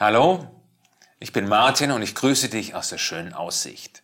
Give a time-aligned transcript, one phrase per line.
[0.00, 0.48] Hallo,
[1.20, 4.02] ich bin Martin und ich grüße dich aus der schönen Aussicht.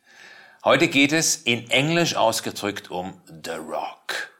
[0.64, 4.30] Heute geht es in Englisch ausgedrückt um The Rock.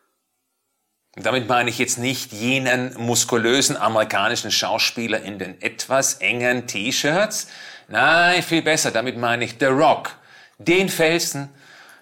[1.16, 7.48] Und damit meine ich jetzt nicht jenen muskulösen amerikanischen Schauspieler in den etwas engen T-Shirts.
[7.88, 10.16] Nein, viel besser, damit meine ich The Rock,
[10.58, 11.52] den Felsen,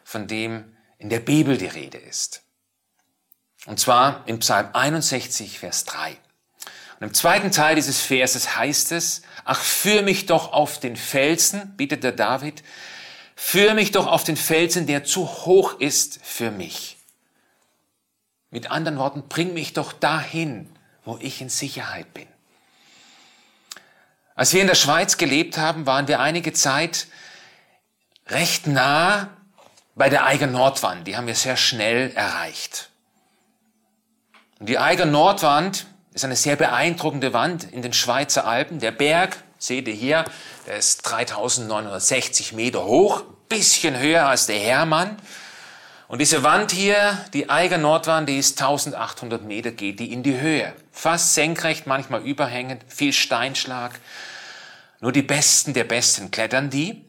[0.05, 2.43] von dem in der Bibel die Rede ist.
[3.65, 6.19] Und zwar im Psalm 61, Vers 3.
[7.01, 11.77] Und im zweiten Teil dieses Verses heißt es, ach, führ mich doch auf den Felsen,
[11.77, 12.65] bittet der David,
[13.37, 16.97] führ mich doch auf den Felsen, der zu hoch ist für mich.
[18.51, 20.69] Mit anderen Worten, bring mich doch dahin,
[21.05, 22.27] wo ich in Sicherheit bin.
[24.35, 27.07] Als wir in der Schweiz gelebt haben, waren wir einige Zeit
[28.27, 29.31] recht nah
[29.95, 31.07] bei der Eiger Nordwand.
[31.07, 32.91] Die haben wir sehr schnell erreicht.
[34.59, 35.87] Und die Eiger Nordwand
[36.19, 38.81] ist eine sehr beeindruckende Wand in den Schweizer Alpen.
[38.81, 40.25] Der Berg, seht ihr hier,
[40.67, 45.17] der ist 3960 Meter hoch, bisschen höher als der Hermann.
[46.09, 50.41] Und diese Wand hier, die Eiger Nordwand, die ist 1800 Meter, geht die in die
[50.41, 50.73] Höhe.
[50.91, 54.01] Fast senkrecht, manchmal überhängend, viel Steinschlag.
[54.99, 57.05] Nur die Besten der Besten klettern die.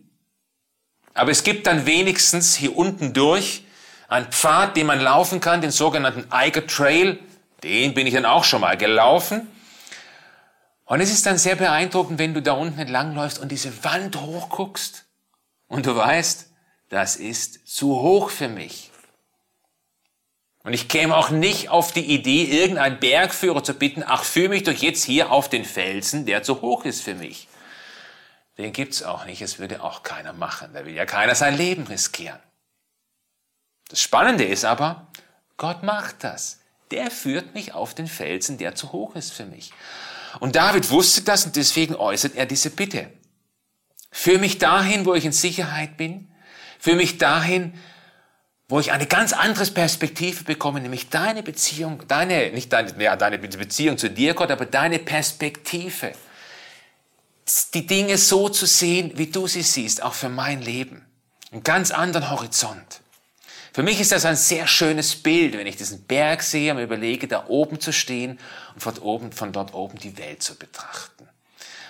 [1.16, 3.64] Aber es gibt dann wenigstens hier unten durch
[4.08, 7.18] einen Pfad, den man laufen kann, den sogenannten Eiger Trail.
[7.64, 9.48] Den bin ich dann auch schon mal gelaufen.
[10.86, 15.06] Und es ist dann sehr beeindruckend, wenn du da unten entlangläufst und diese Wand hochguckst
[15.68, 16.50] und du weißt,
[16.90, 18.90] das ist zu hoch für mich.
[20.64, 24.64] Und ich käme auch nicht auf die Idee, irgendeinen Bergführer zu bitten, ach, führe mich
[24.64, 27.48] doch jetzt hier auf den Felsen, der zu hoch ist für mich.
[28.58, 30.74] Den gibt's auch nicht, es würde auch keiner machen.
[30.74, 32.40] Da will ja keiner sein Leben riskieren.
[33.88, 35.08] Das Spannende ist aber,
[35.56, 36.59] Gott macht das
[36.92, 39.72] der führt mich auf den Felsen, der zu hoch ist für mich.
[40.40, 43.10] Und David wusste das und deswegen äußert er diese Bitte.
[44.12, 46.32] Führ mich dahin, wo ich in Sicherheit bin.
[46.80, 47.74] Führ mich dahin,
[48.68, 53.40] wo ich eine ganz andere Perspektive bekomme, nämlich deine Beziehung, deine, nicht deine, ja, deine
[53.40, 56.14] Beziehung zu dir, Gott, aber deine Perspektive.
[57.74, 61.04] Die Dinge so zu sehen, wie du sie siehst, auch für mein Leben.
[61.52, 63.02] Einen ganz anderen Horizont.
[63.74, 66.84] Für mich ist das ein sehr schönes Bild, wenn ich diesen Berg sehe und mir
[66.84, 68.40] überlege, da oben zu stehen
[68.74, 71.28] und von, oben, von dort oben die Welt zu betrachten.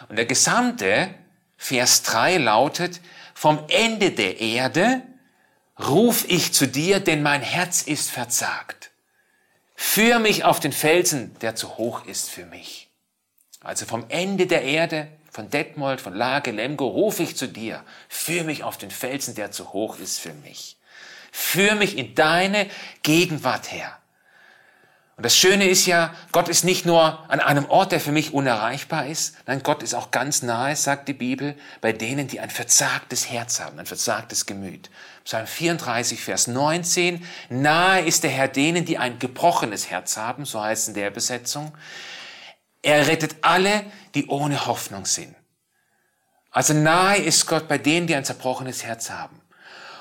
[0.09, 1.13] Und der gesamte
[1.57, 3.00] Vers 3 lautet,
[3.34, 5.01] vom Ende der Erde
[5.79, 8.91] ruf ich zu dir, denn mein Herz ist verzagt.
[9.75, 12.90] Führ mich auf den Felsen, der zu hoch ist für mich.
[13.61, 17.84] Also vom Ende der Erde, von Detmold, von Lage, Lemgo, ruf ich zu dir.
[18.09, 20.78] Führ mich auf den Felsen, der zu hoch ist für mich.
[21.31, 22.69] Führ mich in deine
[23.03, 24.00] Gegenwart her.
[25.19, 28.34] Und das Schöne ist ja, Gott ist nicht nur an einem Ort, der für mich
[28.34, 32.50] unerreichbar ist, nein, Gott ist auch ganz nahe, sagt die Bibel, bei denen, die ein
[32.50, 34.90] verzagtes Herz haben, ein verzagtes Gemüt.
[35.25, 40.61] Psalm 34, Vers 19, nahe ist der Herr denen, die ein gebrochenes Herz haben, so
[40.61, 41.78] heißt es in der Besetzung.
[42.81, 43.84] Er rettet alle,
[44.16, 45.35] die ohne Hoffnung sind.
[46.50, 49.39] Also nahe ist Gott bei denen, die ein zerbrochenes Herz haben.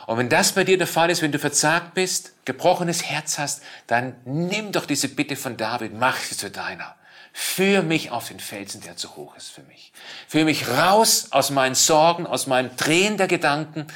[0.08, 3.62] Und wenn das bei dir der Fall ist, wenn du verzagt bist, gebrochenes Herz hast,
[3.88, 6.94] dann nimm doch diese Bitte von David, mach sie zu deiner.
[7.34, 9.92] Führ mich auf den Felsen, der zu hoch ist für mich.
[10.26, 13.86] Führ mich raus aus meinen Sorgen, aus meinem Drehen der Gedanken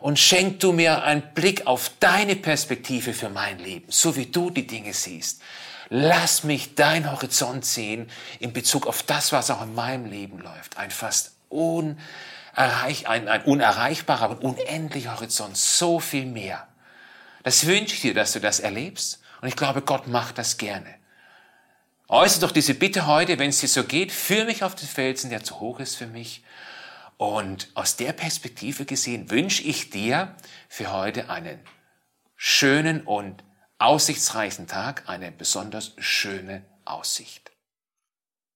[0.00, 4.48] und schenk du mir einen Blick auf deine Perspektive für mein Leben, so wie du
[4.48, 5.42] die Dinge siehst.
[5.90, 8.08] Lass mich dein Horizont sehen
[8.40, 10.78] in Bezug auf das, was auch in meinem Leben läuft.
[10.78, 11.98] Ein fast un
[12.54, 16.68] erreich, ein, ein unerreichbarer, aber unendlicher Horizont, so viel mehr.
[17.42, 19.20] Das wünsche ich dir, dass du das erlebst.
[19.40, 20.94] Und ich glaube, Gott macht das gerne.
[22.08, 25.30] Äußere doch diese Bitte heute, wenn es dir so geht, führ mich auf den Felsen,
[25.30, 26.44] der zu hoch ist für mich.
[27.16, 30.34] Und aus der Perspektive gesehen wünsche ich dir
[30.68, 31.60] für heute einen
[32.36, 33.44] schönen und
[33.78, 37.53] aussichtsreichen Tag, eine besonders schöne Aussicht.